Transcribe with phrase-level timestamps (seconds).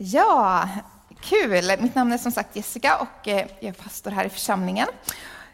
[0.00, 0.68] Ja,
[1.20, 1.62] kul!
[1.80, 4.88] Mitt namn är som sagt Jessica och eh, jag är pastor här i församlingen.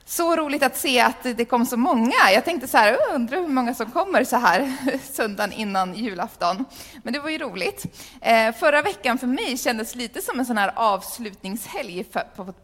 [0.06, 2.14] Så roligt att se att det kom så många.
[2.32, 4.72] Jag tänkte så här, undrar hur många som kommer så här
[5.12, 6.64] söndagen innan julafton.
[7.02, 7.84] Men det var ju roligt.
[8.20, 12.04] Eh, förra veckan för mig kändes lite som en sån här avslutningshelg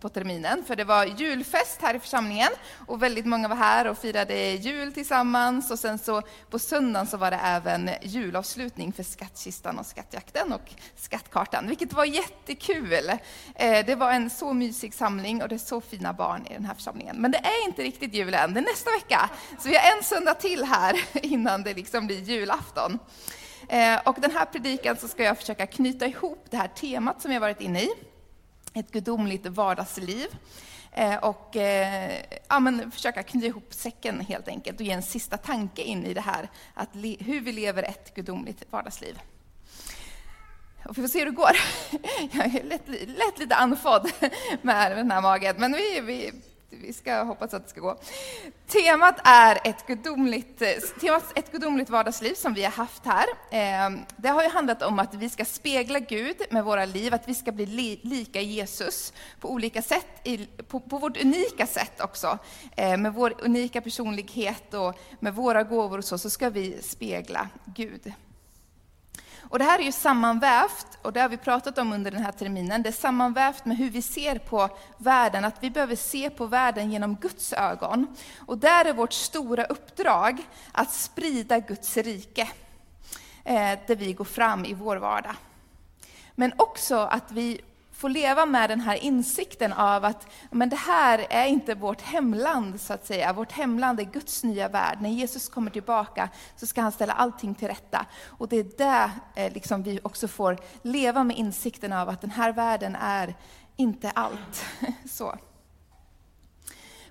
[0.00, 0.64] på, terminen.
[0.66, 2.48] För det var julfest här i församlingen
[2.86, 5.70] och väldigt många var här och firade jul tillsammans.
[5.70, 10.72] Och sen så på söndagen så var det även julavslutning för skattkistan och skattjakten och
[10.96, 13.11] skattkartan, vilket var jättekul.
[13.54, 16.64] Eh, det var en så mysig samling och det är så fina barn i den
[16.64, 17.29] här församlingen.
[17.30, 19.30] Men det är inte riktigt jul än, det är nästa vecka.
[19.58, 22.98] Så vi har en söndag till här innan det liksom blir julafton.
[23.68, 27.32] Eh, och den här predikan så ska jag försöka knyta ihop det här temat som
[27.32, 27.90] jag varit inne i,
[28.74, 30.26] ett gudomligt vardagsliv.
[30.93, 35.36] Eh, och eh, ja, men försöka knyta ihop säcken helt enkelt och ge en sista
[35.36, 39.19] tanke in i det här, att hur vi lever ett gudomligt vardagsliv.
[40.84, 41.56] Och vi får se hur det går.
[42.33, 44.10] Jag är lätt, lätt lite andfådd
[44.62, 46.33] med den här magen, men vi, vi
[46.70, 47.98] vi ska hoppas att det ska gå.
[48.66, 50.62] Temat är ett gudomligt,
[51.00, 53.27] temat ett gudomligt vardagsliv som vi har haft här.
[53.50, 57.28] Ehm, det har ju handlat om att vi ska spegla Gud med våra liv, att
[57.28, 57.66] vi ska bli
[58.02, 60.28] lika Jesus på olika sätt,
[60.68, 62.38] på, på vårt unika sätt också.
[62.77, 67.48] Ehm, med vår unika personlighet och med våra gåvor och så, så ska vi spegla
[67.64, 68.12] Gud.
[69.42, 72.33] Och det här är ju sammanvävt, och det har vi pratat om under den här
[72.33, 76.46] terminen, det är sammanvävt med hur vi ser på världen, att vi behöver se på
[76.46, 78.06] världen genom Guds ögon.
[78.46, 82.48] Och där är vårt stora uppdrag att sprida Guds rike,
[83.44, 85.34] eh, där vi går fram i vår vardag.
[86.34, 87.61] Men också att vi
[88.00, 92.80] få leva med den här insikten av att men det här är inte vårt hemland,
[92.80, 93.32] så att säga.
[93.32, 94.98] Vårt hemland är Guds nya värld.
[95.00, 98.06] När Jesus kommer tillbaka så ska han ställa allting till rätta.
[98.24, 102.30] Och det är där eh, liksom vi också får leva med insikten av att den
[102.30, 103.34] här världen är
[103.76, 104.64] inte allt.
[105.10, 105.34] Så.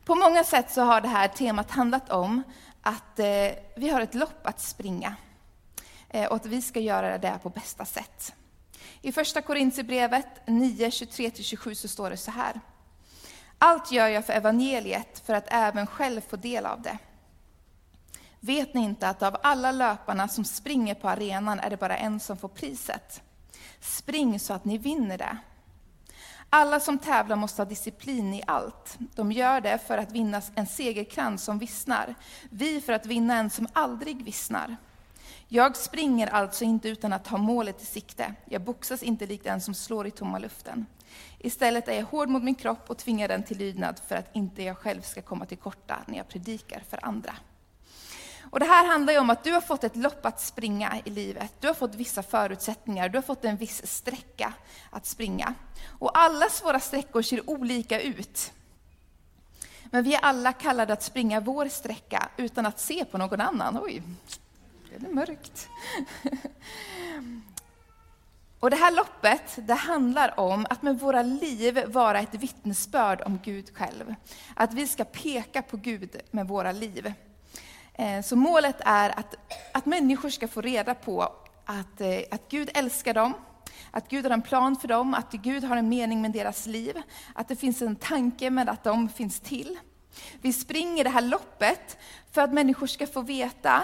[0.05, 2.43] På många sätt så har det här temat handlat om
[2.81, 3.25] att eh,
[3.75, 5.15] vi har ett lopp att springa.
[6.09, 8.33] Eh, och att vi ska göra det på bästa sätt.
[9.01, 12.61] I första Korintierbrevet 9, 23-27 så står det så här.
[13.57, 16.97] Allt gör jag för evangeliet, för att även själv få del av det.
[18.39, 22.19] Vet ni inte att av alla löparna som springer på arenan är det bara en
[22.19, 23.21] som får priset?
[23.79, 25.37] Spring så att ni vinner det.
[26.49, 28.97] Alla som tävlar måste ha disciplin i allt.
[29.15, 32.15] De gör det för att vinna en segerkrans som vissnar.
[32.49, 34.77] Vi för att vinna en som aldrig vissnar.
[35.51, 38.33] Jag springer alltså inte utan att ha målet i sikte.
[38.45, 40.85] Jag boxas inte likt den som slår i tomma luften.
[41.39, 44.63] Istället är jag hård mot min kropp och tvingar den till lydnad för att inte
[44.63, 47.35] jag själv ska komma till korta när jag predikar för andra.
[48.51, 51.09] Och det här handlar ju om att du har fått ett lopp att springa i
[51.09, 51.53] livet.
[51.59, 54.53] Du har fått vissa förutsättningar, du har fått en viss sträcka
[54.89, 55.53] att springa.
[55.99, 58.51] Och allas våra sträckor ser olika ut.
[59.83, 63.79] Men vi är alla kallade att springa vår sträcka utan att se på någon annan.
[63.81, 64.03] Oj,
[64.89, 65.69] blev det mörkt.
[68.59, 73.39] Och det här loppet, det handlar om att med våra liv vara ett vittnesbörd om
[73.43, 74.15] Gud själv.
[74.55, 77.13] Att vi ska peka på Gud med våra liv.
[77.93, 79.35] Eh, så målet är att,
[79.73, 81.21] att människor ska få reda på
[81.65, 83.33] att, eh, att Gud älskar dem,
[83.91, 87.01] att Gud har en plan för dem, att Gud har en mening med deras liv,
[87.33, 89.79] att det finns en tanke med att de finns till.
[90.41, 91.97] Vi springer det här loppet
[92.31, 93.83] för att människor ska få veta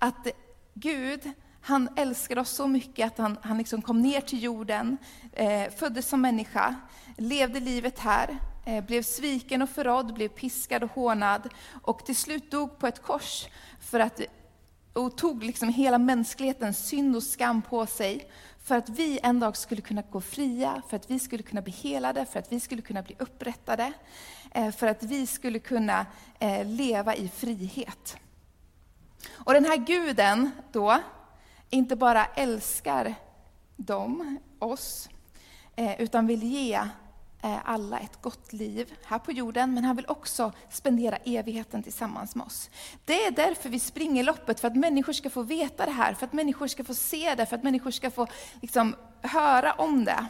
[0.00, 0.26] att
[0.74, 1.30] Gud,
[1.60, 4.96] han älskar oss så mycket att han, han liksom kom ner till jorden,
[5.32, 6.74] eh, föddes som människa,
[7.16, 11.48] levde livet här, eh, blev sviken och förrådd, blev piskad och hånad
[11.82, 13.46] och till slut dog på ett kors
[13.80, 14.20] för att,
[14.92, 18.30] och tog liksom hela mänsklighetens synd och skam på sig
[18.64, 21.72] för att vi en dag skulle kunna gå fria, för att vi skulle kunna bli
[21.72, 23.92] helade, för att vi skulle kunna bli upprättade,
[24.50, 26.06] eh, för att vi skulle kunna
[26.38, 28.16] eh, leva i frihet.
[29.28, 30.98] Och den här guden då,
[31.70, 33.14] inte bara älskar
[33.76, 35.08] dem, oss,
[35.76, 36.74] eh, utan vill ge
[37.42, 42.34] eh, alla ett gott liv här på jorden, men han vill också spendera evigheten tillsammans
[42.34, 42.70] med oss.
[43.04, 46.26] Det är därför vi springer loppet, för att människor ska få veta det här, för
[46.26, 48.26] att människor ska få se det, för att människor ska få
[48.60, 50.26] liksom, höra om det.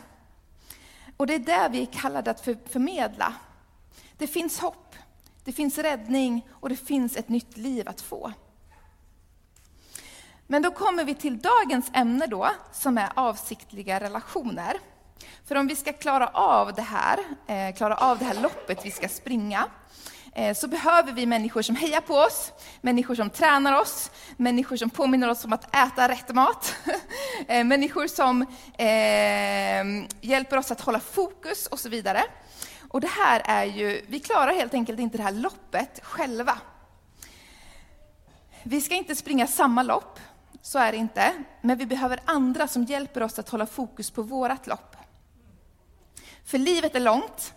[1.16, 3.34] Och det är det vi är kallade att förmedla.
[4.16, 4.94] Det finns hopp,
[5.44, 8.32] det finns räddning och det finns ett nytt liv att få.
[10.50, 14.76] Men då kommer vi till dagens ämne då, som är avsiktliga relationer.
[15.48, 18.90] För om vi ska klara av det här, eh, klara av det här loppet vi
[18.90, 19.66] ska springa,
[20.34, 24.90] eh, så behöver vi människor som hejar på oss, människor som tränar oss, människor som
[24.90, 26.74] påminner oss om att äta rätt mat,
[27.48, 28.42] eh, människor som
[28.78, 32.22] eh, hjälper oss att hålla fokus och så vidare.
[32.88, 36.58] Och det här är ju, vi klarar helt enkelt inte det här loppet själva.
[38.62, 40.18] Vi ska inte springa samma lopp,
[40.62, 44.22] så är det inte, men vi behöver andra som hjälper oss att hålla fokus på
[44.22, 44.96] vårt lopp.
[46.44, 47.54] För livet är långt.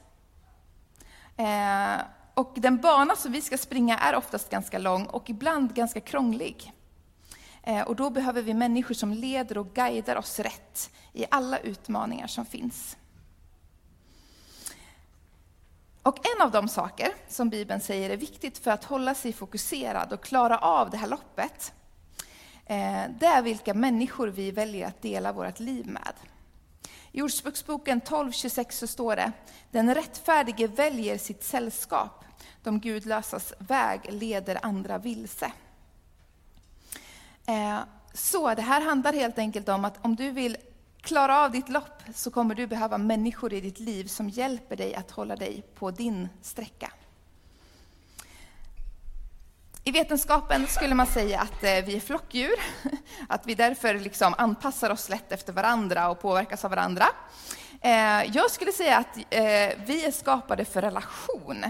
[1.38, 2.02] Eh,
[2.34, 6.74] och den bana som vi ska springa är oftast ganska lång och ibland ganska krånglig.
[7.64, 12.28] Eh, och då behöver vi människor som leder och guidar oss rätt i alla utmaningar
[12.28, 12.98] som finns.
[16.04, 20.14] Och en av de saker som Bibeln säger är viktigt för att hålla sig fokuserad
[20.14, 21.74] och klara av det här loppet,
[22.65, 26.13] Eh, det är vilka människor vi väljer att dela vårt liv med.
[27.12, 29.31] I Ordspråksboken 12.26 så står det,
[29.71, 32.25] den rättfärdige väljer sitt sällskap,
[32.63, 35.51] de gudlösas väg leder andra vilse.
[37.45, 37.80] Eh,
[38.13, 40.57] så det här handlar helt enkelt om att om du vill
[41.01, 44.95] klara av ditt lopp så kommer du behöva människor i ditt liv som hjälper dig
[44.95, 46.92] att hålla dig på din sträcka.
[49.85, 52.56] I vetenskapen skulle man säga att eh, vi är flockdjur,
[53.27, 57.06] att vi därför liksom anpassar oss lätt efter varandra och påverkas av varandra.
[57.81, 61.65] Eh, jag skulle säga att eh, vi är skapade för relation.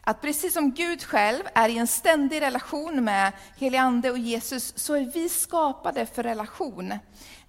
[0.00, 4.78] Att precis som Gud själv är i en ständig relation med helig Ande och Jesus,
[4.78, 6.94] så är vi skapade för relation.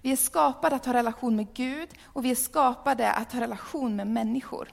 [0.02, 3.96] Vi är skapade att ha relation med Gud och vi är skapade att ha relation
[3.96, 4.68] med människor.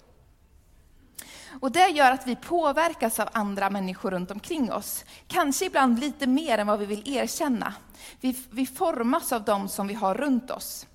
[1.60, 5.06] Och det gör att vi påverkas av andra människor runt omkring oss.
[5.28, 7.74] Kanske ibland lite mer än vad vi vill erkänna.
[8.20, 10.88] Vi, vi formas av dem som vi har runt oss.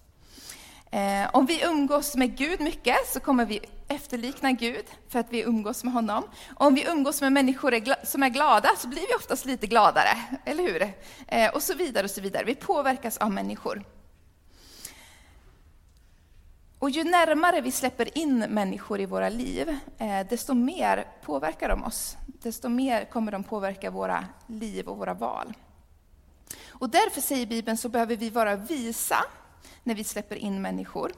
[0.91, 5.43] Eh, om vi umgås med Gud mycket så kommer vi efterlikna Gud för att vi
[5.43, 6.25] umgås med honom.
[6.55, 10.63] Om vi umgås med människor som är glada så blir vi oftast lite gladare, eller
[10.63, 10.93] hur?
[11.29, 12.45] Eh, och så vidare och så vidare.
[12.45, 13.96] Vi påverkas av människor.
[16.87, 21.85] Och ju närmare vi släpper in människor i våra liv, eh, desto mer påverkar de
[21.85, 22.17] oss.
[22.27, 25.55] Desto mer kommer de påverka våra liv och våra val.
[26.69, 29.17] Och därför säger Bibeln så behöver vi vara visa
[29.83, 31.13] när vi släpper in människor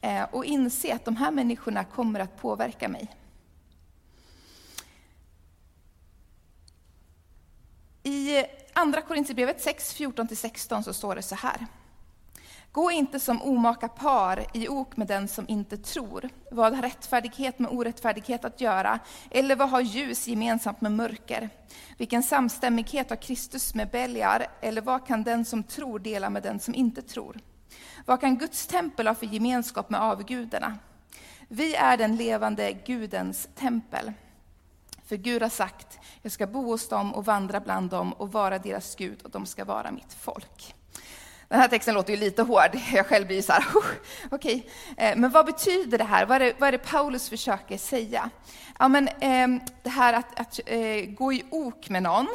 [0.00, 3.14] eh, och inse att de här människorna kommer att påverka mig.
[8.02, 11.66] I Andra Korinthierbrevet 6, 14-16 så står det så här.
[12.72, 16.28] Gå inte som omaka par i ok med den som inte tror.
[16.50, 18.98] Vad har rättfärdighet med orättfärdighet att göra?
[19.30, 21.50] Eller vad har ljus gemensamt med mörker?
[21.96, 24.46] Vilken samstämmighet har Kristus med Beliar?
[24.60, 27.38] Eller vad kan den som tror dela med den som inte tror?
[28.06, 30.78] Vad kan Guds tempel ha för gemenskap med avgudarna?
[31.48, 34.12] Vi är den levande Gudens tempel.
[35.04, 38.58] För Gud har sagt, jag ska bo hos dem och vandra bland dem och vara
[38.58, 40.74] deras Gud och de ska vara mitt folk.
[41.48, 43.64] Den här texten låter ju lite hård, jag själv blir så här,
[44.30, 44.66] okej.
[44.96, 45.14] Okay.
[45.16, 46.26] Men vad betyder det här?
[46.26, 48.30] Vad är det, vad är det Paulus försöker säga?
[48.78, 52.26] Ja, men, ehm, det här att, att eh, gå i ok med någon,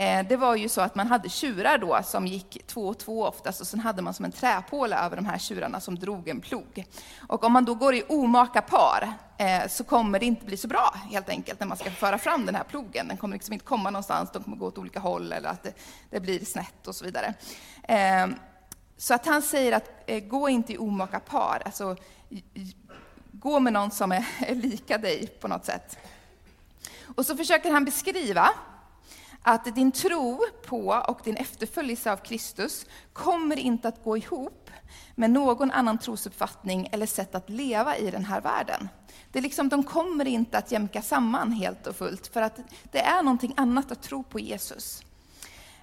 [0.00, 3.24] Eh, det var ju så att man hade tjurar då som gick två och två
[3.24, 6.40] oftast och sen hade man som en träpåle över de här tjurarna som drog en
[6.40, 6.84] plog.
[7.28, 10.68] Och om man då går i omaka par eh, så kommer det inte bli så
[10.68, 13.08] bra helt enkelt när man ska föra fram den här plogen.
[13.08, 15.72] Den kommer liksom inte komma någonstans, de kommer gå åt olika håll eller att det,
[16.10, 17.34] det blir snett och så vidare.
[17.82, 18.26] Eh,
[18.96, 21.96] så att han säger att gå inte i omaka par, alltså
[23.32, 25.98] gå med någon som är, är lika dig på något sätt.
[27.16, 28.50] Och så försöker han beskriva
[29.42, 34.70] att din tro på och din efterföljelse av Kristus kommer inte att gå ihop
[35.14, 38.88] med någon annan trosuppfattning eller sätt att leva i den här världen.
[39.32, 42.58] Det är liksom, de kommer inte att jämka samman helt och fullt, för att
[42.92, 45.02] det är någonting annat att tro på Jesus.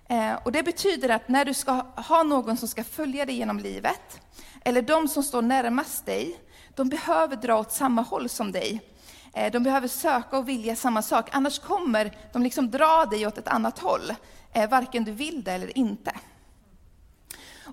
[0.07, 3.59] Eh, och det betyder att när du ska ha någon som ska följa dig genom
[3.59, 4.21] livet,
[4.63, 6.39] eller de som står närmast dig,
[6.75, 8.94] de behöver dra åt samma håll som dig.
[9.35, 13.37] Eh, de behöver söka och vilja samma sak, annars kommer de liksom dra dig åt
[13.37, 14.13] ett annat håll,
[14.53, 16.11] eh, varken du vill det eller inte.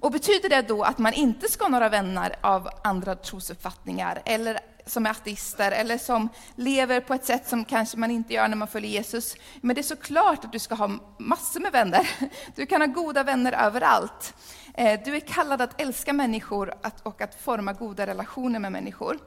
[0.00, 4.58] Och betyder det då att man inte ska ha några vänner av andra trosuppfattningar, eller
[4.86, 8.56] som är ateister eller som lever på ett sätt som kanske man inte gör när
[8.56, 9.34] man följer Jesus.
[9.60, 12.10] Men det är såklart att du ska ha massor med vänner.
[12.54, 14.34] Du kan ha goda vänner överallt.
[14.74, 19.18] Eh, du är kallad att älska människor och att forma goda relationer med människor.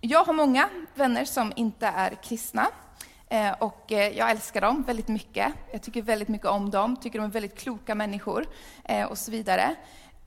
[0.00, 2.66] Jag har många vänner som inte är kristna.
[3.28, 5.52] Eh, och eh, jag älskar dem väldigt mycket.
[5.72, 8.46] Jag tycker väldigt mycket om dem, tycker de är väldigt kloka människor
[8.84, 9.74] eh, och så vidare.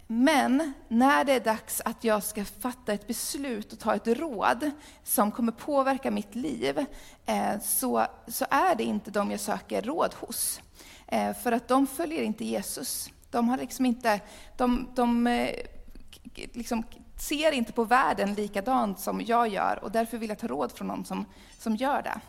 [0.08, 4.72] Men när det är dags att jag ska fatta ett beslut och ta ett råd
[5.04, 6.86] som kommer påverka mitt liv,
[7.62, 10.62] så, så är det inte de jag söker råd hos.
[11.44, 13.10] För att de följer inte Jesus.
[13.30, 14.20] De, har liksom inte,
[14.58, 15.28] de, de
[16.54, 16.84] liksom
[17.22, 20.88] ser inte på världen likadant som jag gör och därför vill jag ta råd från
[20.88, 21.26] någon som,
[21.58, 22.22] som gör det.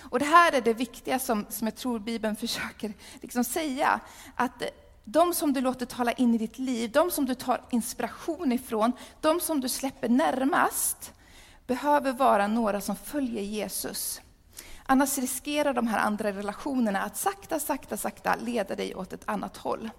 [0.00, 4.00] Och det här är det viktiga som, som jag tror Bibeln försöker liksom säga.
[4.36, 4.62] Att
[5.04, 8.92] de som du låter tala in i ditt liv, de som du tar inspiration ifrån,
[9.20, 11.12] de som du släpper närmast,
[11.66, 14.20] behöver vara några som följer Jesus.
[14.86, 19.56] Annars riskerar de här andra relationerna att sakta, sakta, sakta leda dig åt ett annat
[19.56, 19.90] håll.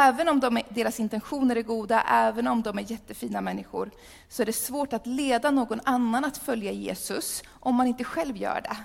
[0.00, 3.90] Även om de är, deras intentioner är goda, även om de är jättefina människor,
[4.28, 8.36] så är det svårt att leda någon annan att följa Jesus om man inte själv
[8.36, 8.76] gör det.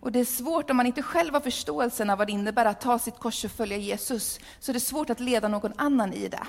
[0.00, 2.80] Och det är svårt om man inte själv har förståelsen av vad det innebär att
[2.80, 6.28] ta sitt kors och följa Jesus, så det är svårt att leda någon annan i
[6.28, 6.46] det.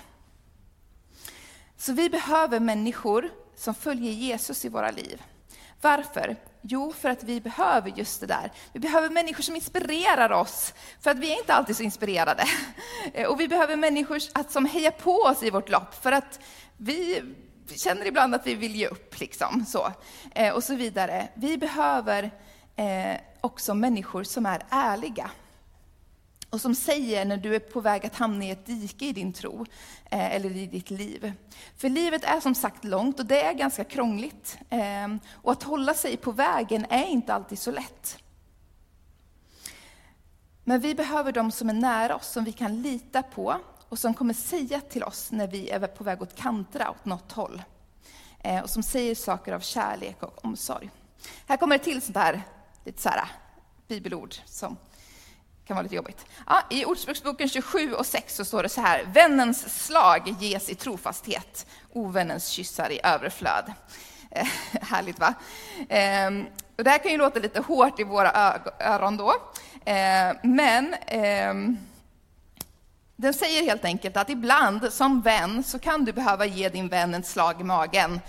[1.78, 5.22] Så vi behöver människor som följer Jesus i våra liv.
[5.82, 6.36] Varför?
[6.68, 8.52] Jo, för att vi behöver just det där.
[8.74, 12.44] Vi behöver människor som inspirerar oss, för att vi är inte alltid så inspirerade.
[13.14, 14.20] Eh, och vi behöver människor
[14.50, 16.40] som hejar på oss i vårt lopp, för att
[16.78, 17.24] vi
[17.76, 19.92] känner ibland att vi vill ge upp, liksom, så.
[20.36, 21.28] Eh, och så vidare.
[21.34, 22.32] Vi behöver
[22.76, 25.32] eh, också människor som är ärliga.
[26.56, 29.34] Och som säger när du är på väg att hamna i ett dike i din
[29.34, 29.66] tro,
[30.06, 31.34] eh, eller i ditt liv.
[31.78, 34.58] För livet är som sagt långt och det är ganska krångligt.
[34.70, 38.18] Eh, och att hålla sig på vägen är inte alltid så lätt.
[40.64, 43.60] Men vi behöver de som är nära oss, som vi kan lita på
[43.90, 47.32] och som kommer säga till oss när vi är på väg att kantra åt något
[47.32, 47.62] håll.
[48.40, 50.90] Eh, och som säger saker av kärlek och omsorg.
[51.48, 52.42] Här kommer det till sånt här,
[52.86, 53.28] lite så här
[53.88, 54.78] bibelord som
[55.68, 56.26] kan vara lite jobbigt.
[56.48, 60.76] Ja, I Ordspråksboken 27 och 6 så står det så här, vännens slag ges i
[60.76, 63.74] trofasthet, ovännens kyssar i överflöd.
[64.32, 64.48] Eh,
[64.82, 65.34] härligt va?
[65.90, 66.32] Eh,
[66.78, 69.34] och det här kan ju låta lite hårt i våra öron då,
[69.86, 71.78] eh, men ehm,
[73.16, 77.14] den säger helt enkelt att ibland som vän så kan du behöva ge din vän
[77.14, 78.20] ett slag i magen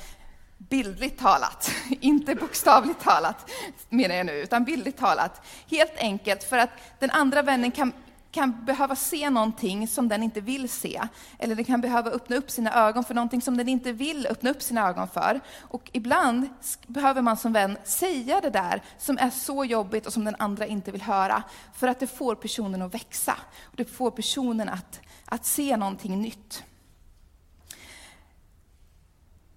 [0.58, 1.70] bildligt talat,
[2.00, 3.50] inte bokstavligt talat
[3.88, 5.46] menar jag nu, utan bildligt talat.
[5.70, 7.92] Helt enkelt för att den andra vännen kan,
[8.30, 11.00] kan behöva se någonting som den inte vill se.
[11.38, 14.50] Eller den kan behöva öppna upp sina ögon för någonting som den inte vill öppna
[14.50, 15.40] upp sina ögon för.
[15.60, 16.48] Och ibland
[16.86, 20.66] behöver man som vän säga det där som är så jobbigt och som den andra
[20.66, 21.42] inte vill höra.
[21.74, 23.36] För att det får personen att växa.
[23.62, 26.64] Och det får personen att, att se någonting nytt.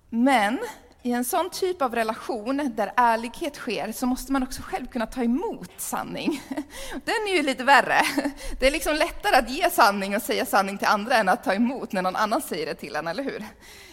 [0.09, 0.59] Men
[1.03, 5.05] i en sån typ av relation där ärlighet sker så måste man också själv kunna
[5.05, 6.41] ta emot sanning.
[7.05, 8.01] Den är ju lite värre.
[8.59, 11.53] Det är liksom lättare att ge sanning och säga sanning till andra än att ta
[11.53, 13.45] emot när någon annan säger det till en, eller hur?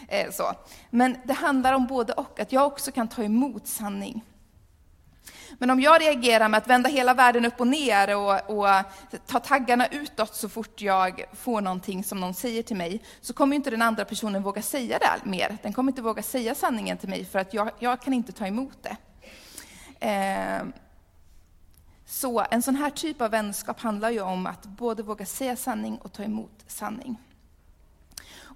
[0.07, 0.51] Eh, så.
[0.89, 4.23] Men det handlar om både och, att jag också kan ta emot sanning.
[5.59, 8.67] Men om jag reagerar med att vända hela världen upp och ner och, och
[9.25, 13.55] ta taggarna utåt så fort jag får någonting som någon säger till mig, så kommer
[13.55, 15.57] inte den andra personen våga säga det mer.
[15.63, 18.47] Den kommer inte våga säga sanningen till mig för att jag, jag kan inte ta
[18.47, 18.97] emot det.
[20.07, 20.67] Eh,
[22.05, 25.97] så en sån här typ av vänskap handlar ju om att både våga säga sanning
[25.97, 27.17] och ta emot sanning.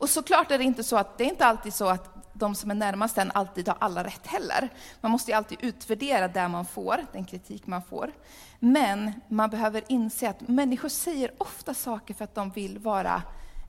[0.01, 2.71] Och såklart är det inte så att det är inte alltid så att de som
[2.71, 4.69] är närmast en alltid har alla rätt heller.
[5.01, 8.11] Man måste ju alltid utvärdera det man får, den kritik man får.
[8.59, 13.21] Men man behöver inse att människor säger ofta saker för att de vill vara,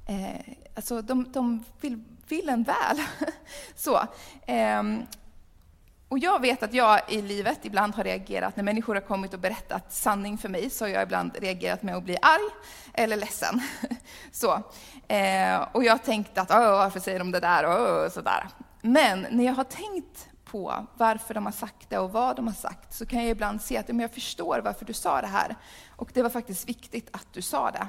[0.07, 3.03] eh, alltså de, de vill, vill en väl.
[3.75, 3.97] så,
[4.47, 4.83] eh,
[6.13, 9.41] och jag vet att jag i livet ibland har reagerat, när människor har kommit och
[9.41, 12.51] berättat sanning för mig, så har jag ibland reagerat med att bli arg
[12.93, 13.61] eller ledsen.
[14.33, 14.63] Så.
[15.09, 17.65] Eh, och jag har tänkt att, varför säger de det där?
[17.65, 18.49] Och sådär.
[18.83, 22.55] Men när jag har tänkt på varför de har sagt det och vad de har
[22.55, 25.57] sagt, så kan jag ibland se att jag förstår varför du sa det här.
[25.97, 27.87] Och det var faktiskt viktigt att du sa det.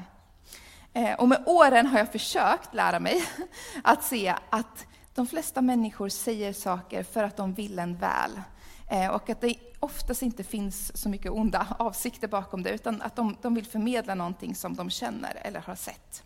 [1.00, 3.24] Eh, och med åren har jag försökt lära mig
[3.84, 8.42] att se att de flesta människor säger saker för att de vill en väl.
[8.90, 13.16] Eh, och att det oftast inte finns så mycket onda avsikter bakom det, utan att
[13.16, 16.24] de, de vill förmedla någonting som de känner eller har sett.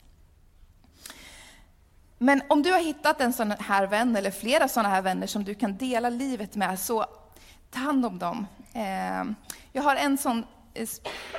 [2.18, 5.44] Men om du har hittat en sån här vän, eller flera sådana här vänner som
[5.44, 7.06] du kan dela livet med, så
[7.72, 8.48] ta hand om dem.
[8.74, 9.24] Eh,
[9.72, 10.46] jag har en sån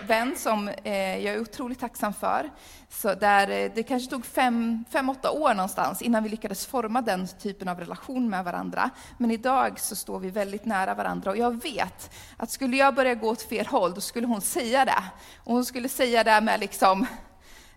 [0.06, 2.50] vän som eh, jag är otroligt tacksam för.
[2.90, 7.02] Så där, eh, det kanske tog fem, fem, åtta år någonstans innan vi lyckades forma
[7.02, 8.90] den typen av relation med varandra.
[9.18, 13.14] Men idag så står vi väldigt nära varandra och jag vet att skulle jag börja
[13.14, 15.04] gå åt fel håll, då skulle hon säga det.
[15.44, 17.06] Och hon skulle säga det med liksom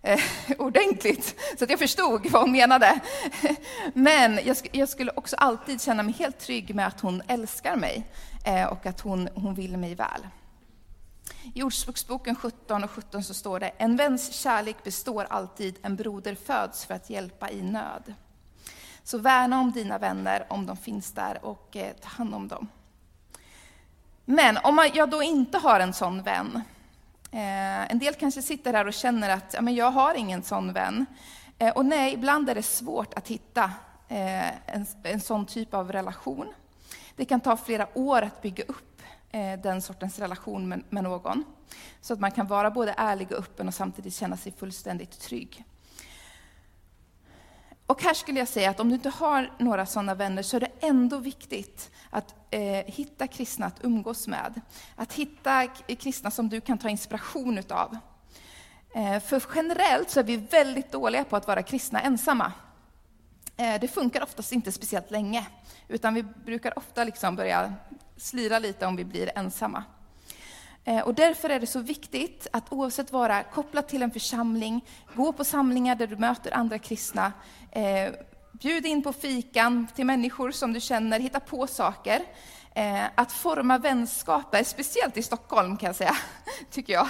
[0.02, 0.20] eh,
[0.58, 3.00] ordentligt, så att jag förstod vad hon menade.
[3.94, 7.76] Men jag, sk jag, skulle också alltid känna mig helt trygg med att hon älskar
[7.76, 8.06] mig
[8.44, 10.26] eh, och att hon, hon vill mig väl.
[11.54, 16.34] I Ordspråksboken 17 och 17 så står det, en väns kärlek består alltid, en broder
[16.34, 18.14] föds för att hjälpa i nöd.
[19.04, 22.68] Så värna om dina vänner om de finns där och eh, ta hand om dem.
[24.24, 26.62] Men om jag då inte har en sån vän,
[27.30, 30.72] eh, en del kanske sitter här och känner att ja, men jag har ingen sån
[30.72, 31.06] vän.
[31.58, 33.70] Eh, och nej, ibland är det svårt att hitta
[34.08, 36.52] eh, en, en sån typ av relation.
[37.16, 38.91] Det kan ta flera år att bygga upp
[39.34, 41.44] Eh, den sortens relation med, med någon.
[42.00, 45.64] Så att man kan vara både ärlig och öppen och samtidigt känna sig fullständigt trygg.
[47.86, 50.60] Och här skulle jag säga att om du inte har några sådana vänner så är
[50.60, 54.60] det ändå viktigt att eh, hitta kristna att umgås med.
[54.96, 57.98] Att hitta kristna som du kan ta inspiration utav.
[58.94, 62.52] Eh, för generellt så är vi väldigt dåliga på att vara kristna ensamma.
[63.56, 65.46] Eh, det funkar oftast inte speciellt länge,
[65.88, 67.74] utan vi brukar ofta liksom börja
[68.22, 69.84] slira lite om vi blir ensamma.
[70.84, 75.32] Eh, och därför är det så viktigt att oavsett vara kopplad till en församling, gå
[75.32, 77.32] på samlingar där du möter andra kristna,
[77.70, 78.12] eh,
[78.52, 82.22] bjud in på fikan till människor som du känner, hitta på saker.
[82.74, 86.16] Eh, att forma vänskaper, speciellt i Stockholm kan jag säga,
[86.70, 87.08] tycker jag,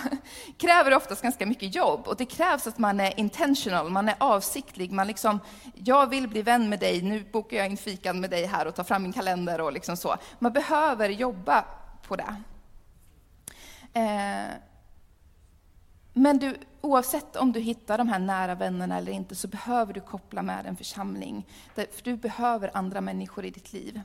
[0.58, 2.08] kräver oftast ganska mycket jobb.
[2.08, 4.92] Och det krävs att man är intentional, man är avsiktlig.
[4.92, 5.40] Man liksom,
[5.74, 8.74] jag vill bli vän med dig, nu bokar jag in fikan med dig här och
[8.74, 10.16] tar fram min kalender och liksom så.
[10.38, 11.64] Man behöver jobba
[12.08, 12.36] på det.
[13.92, 14.54] Eh,
[16.12, 20.00] men du, oavsett om du hittar de här nära vännerna eller inte så behöver du
[20.00, 21.46] koppla med en församling.
[21.74, 24.00] För du behöver andra människor i ditt liv.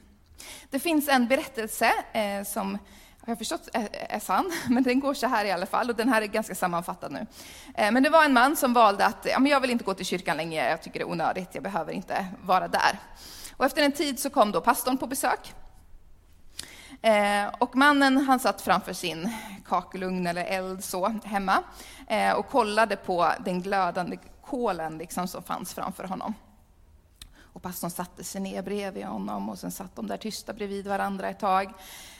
[0.69, 2.77] Det finns en berättelse eh, som
[3.25, 5.95] jag har förstått är, är sann, men den går så här i alla fall och
[5.95, 7.25] den här är ganska sammanfattad nu.
[7.75, 9.93] Eh, men det var en man som valde att, ja, men jag vill inte gå
[9.93, 12.99] till kyrkan längre, jag tycker det är onödigt, jag behöver inte vara där.
[13.57, 15.53] Och efter en tid så kom då pastorn på besök
[17.01, 19.33] Eh, och mannen han satt framför sin
[19.65, 21.63] kakelugn eller eld så hemma
[22.07, 26.33] eh, och kollade på den glödande kolen liksom, som fanns framför honom.
[27.57, 31.29] Och pastorn satte sig ner bredvid honom och sen satt de där tysta bredvid varandra
[31.29, 31.73] ett tag.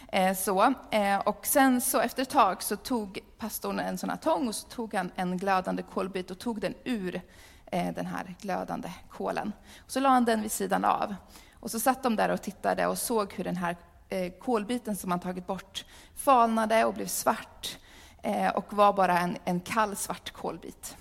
[0.07, 0.73] Eh, så.
[0.91, 4.55] Eh, och sen så efter ett tag så tog pastorn en sån här tång och
[4.55, 7.21] så tog han en glödande kolbit och tog den ur
[7.65, 9.51] eh, den här glödande kolen.
[9.85, 11.15] Och så la han den vid sidan av.
[11.53, 13.75] Och så satt de där och tittade och såg hur den här
[14.09, 15.85] eh, kolbiten som man tagit bort
[16.15, 17.77] falnade och blev svart
[18.21, 20.97] eh, och var bara en, en kall svart kolbit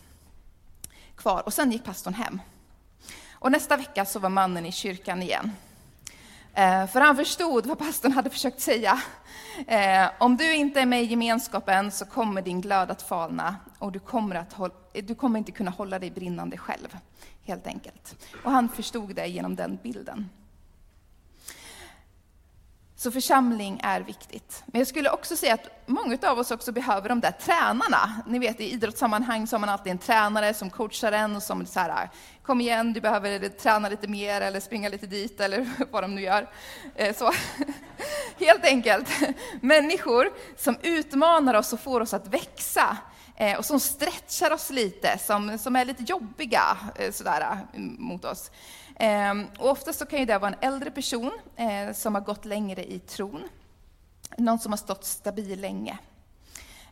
[1.16, 1.42] kvar.
[1.46, 2.40] Och sen gick pastorn hem.
[3.38, 5.52] Och nästa vecka så var mannen i kyrkan igen.
[6.54, 9.00] Eh, för han förstod vad pastorn hade försökt säga.
[9.66, 13.92] Eh, om du inte är med i gemenskapen så kommer din glöd att falna och
[13.92, 16.96] du kommer, att hålla, du kommer inte kunna hålla dig brinnande själv,
[17.44, 18.16] helt enkelt.
[18.44, 20.28] Och han förstod det genom den bilden.
[22.98, 24.62] Så församling är viktigt.
[24.66, 28.22] Men jag skulle också säga att många av oss också behöver de där tränarna.
[28.26, 31.66] Ni vet i idrottssammanhang så har man alltid en tränare som coachar en och som
[31.66, 32.08] så här, ah,
[32.42, 36.20] kom igen, du behöver träna lite mer eller springa lite dit eller vad de nu
[36.20, 36.50] gör.
[36.94, 37.32] Eh, så.
[38.38, 39.08] Helt enkelt,
[39.60, 42.96] människor som utmanar oss och får oss att växa
[43.36, 47.58] eh, och som stretchar oss lite, som, som är lite jobbiga eh, sådär,
[47.98, 48.50] mot oss.
[48.98, 52.44] Ehm, och oftast så kan ju det vara en äldre person eh, som har gått
[52.44, 53.42] längre i tron.
[54.38, 55.98] Någon som har stått stabil länge.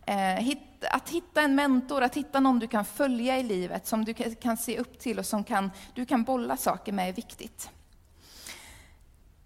[0.07, 0.57] Eh,
[0.90, 4.57] att hitta en mentor, att hitta någon du kan följa i livet, som du kan
[4.57, 7.71] se upp till och som kan, du kan bolla saker med är viktigt.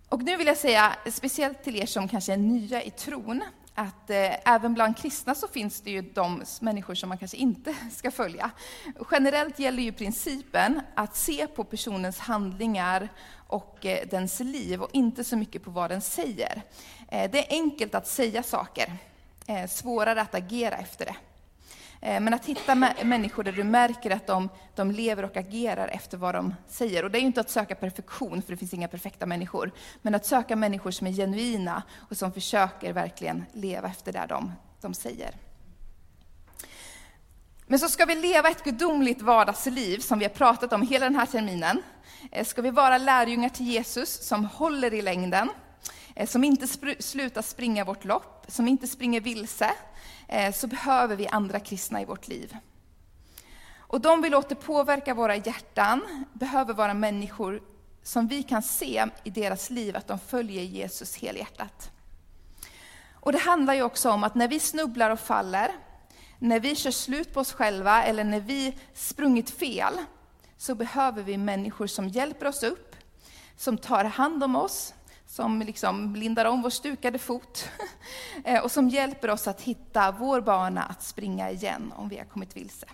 [0.08, 3.42] Och nu vill jag säga, speciellt till er som kanske är nya i tron,
[3.78, 7.74] att eh, även bland kristna så finns det ju de människor som man kanske inte
[7.92, 8.50] ska följa.
[9.10, 13.08] Generellt gäller ju principen att se på personens handlingar
[13.46, 16.62] och eh, dens liv och inte så mycket på vad den säger.
[17.08, 18.92] Eh, det är enkelt att säga saker,
[19.46, 21.16] eh, svårare att agera efter det.
[22.00, 26.18] Eh, men att hitta människor där du märker att de, de lever och agerar efter
[26.18, 27.04] vad de säger.
[27.04, 29.72] Och det är ju inte att söka perfektion, för det finns inga perfekta människor.
[30.02, 34.52] Men att söka människor som är genuina och som försöker verkligen leva efter det de,
[34.80, 35.30] de säger.
[37.66, 41.16] Men så ska vi leva ett gudomligt vardagsliv som vi har pratat om hela den
[41.16, 41.82] här terminen.
[42.30, 45.48] Eh, ska vi vara lärjungar till Jesus som håller i längden,
[46.18, 46.66] Eh, som inte
[46.98, 49.70] slutar springa vårt lopp, som inte springer vilse,
[50.28, 52.56] eh, så behöver vi andra kristna i vårt liv.
[53.78, 57.62] Och de vi låter påverka våra hjärtan behöver vara människor
[58.02, 61.90] som vi kan se i deras liv att de följer Jesus helhjärtat.
[63.12, 65.72] Och det handlar ju också om att när vi snubblar och faller,
[66.38, 69.94] när vi kör slut på oss själva eller när vi sprungit fel,
[70.56, 72.96] så behöver vi människor som hjälper oss upp,
[73.56, 74.94] som tar hand om oss,
[75.28, 77.68] som liksom lindar om vår stukade fot
[78.44, 82.24] eh, och som hjälper oss att hitta vår bana att springa igen om vi har
[82.24, 82.86] kommit vilse.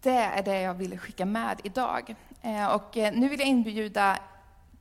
[0.00, 2.14] Det är det jag ville skicka med idag.
[2.42, 4.18] Eh, och eh, nu vill jag inbjuda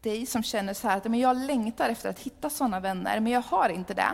[0.01, 3.31] dig som känner så här att men jag längtar efter att hitta sådana vänner, men
[3.31, 4.11] jag har inte det.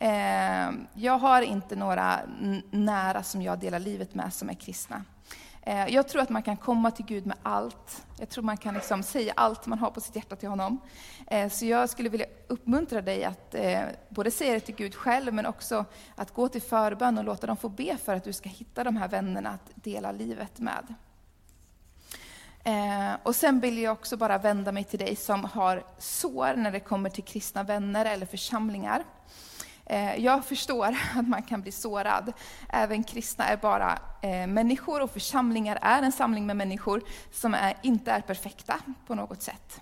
[0.00, 2.20] Ehm, jag har inte några
[2.70, 5.04] nära som jag delar livet med som är kristna.
[5.62, 8.06] Eh, jag tror att man kan komma till Gud med allt.
[8.18, 10.80] Jag tror man kan liksom säga allt man har på sitt hjärta till honom.
[11.26, 15.34] Eh, så jag skulle vilja uppmuntra dig att eh, både säga det till Gud själv,
[15.34, 15.84] men också
[16.16, 18.96] att gå till förbön och låta dem få be för att du ska hitta de
[18.96, 20.94] här vännerna att dela livet med.
[22.64, 26.70] Ehm, och sen vill jag också bara vända mig till dig som har sår när
[26.70, 29.04] det kommer till kristna vänner eller församlingar.
[29.88, 32.32] Eh, jag förstår att man kan bli sårad.
[32.68, 37.74] Även kristna är bara eh, människor och församlingar är en samling med människor som är,
[37.82, 38.74] inte är perfekta
[39.06, 39.80] på något sätt.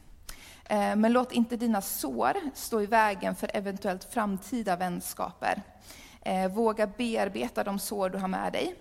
[0.65, 5.63] Eh, men låt inte dina sår stå i vägen för eventuellt framtida vänskaper.
[6.51, 8.75] Våga bearbeta de sår du har med dig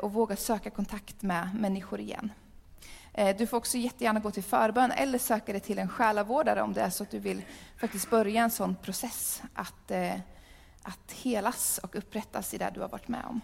[0.00, 2.32] och våga söka kontakt med människor igen.
[3.18, 6.72] Eh, du får också jättegärna gå till förbön eller söka dig till en själavårdare om
[6.72, 7.42] det är så att du vill
[7.80, 10.14] faktiskt börja en sån process att, eh,
[10.82, 13.40] att helas och upprättas i det du har varit med om.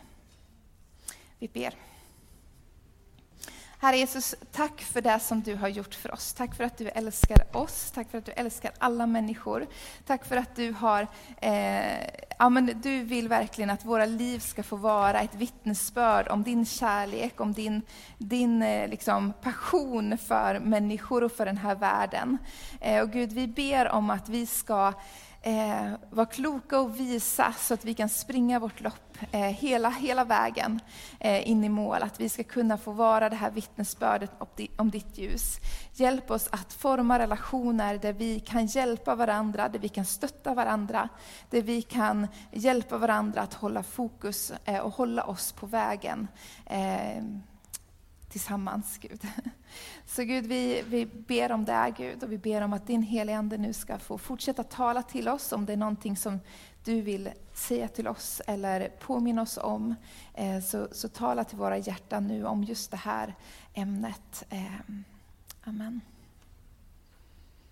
[1.39, 1.75] Vi ber.
[3.85, 6.33] Herre Jesus, tack för det som du har gjort för oss.
[6.33, 9.67] Tack för att du älskar oss, tack för att du älskar alla människor.
[10.07, 11.07] Tack för att du har,
[11.41, 12.07] eh,
[12.39, 16.67] ja men du vill verkligen att våra liv ska få vara ett vittnesbörd om din
[16.67, 17.83] kärlek, om din,
[18.19, 22.39] din eh, liksom, passion för människor och för den här världen.
[22.81, 24.93] Eh, och Gud, vi ber om att vi ska
[25.45, 30.25] eh, vara kloka och visa så att vi kan springa vårt lopp eh, hela, hela
[30.25, 30.81] vägen
[31.21, 32.03] eh, in i mål.
[32.03, 34.31] Att vi ska kunna få vara det här vittnesbördet
[34.77, 35.59] om ditt ljus.
[35.93, 41.09] Hjälp oss att forma relationer där vi kan hjälpa varandra, där vi kan stötta varandra,
[41.51, 46.29] där vi kan hjälpa varandra att hålla fokus eh, och hålla oss på vägen
[46.67, 47.25] eh,
[48.35, 49.21] tillsammans, Gud.
[50.07, 53.39] Så Gud, vi, vi ber om det, Gud, och vi ber om att din heliga
[53.39, 56.41] Ande nu ska få fortsätta tala till oss, om det är någonting som
[56.85, 59.95] du vill säga till oss eller påminna oss om.
[60.35, 63.35] Eh, så, så tala till våra hjärtan nu om just det här
[63.75, 64.45] ämnet.
[64.51, 64.81] Eh,
[65.65, 66.01] amen.